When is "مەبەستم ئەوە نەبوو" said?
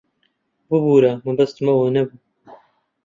1.25-2.17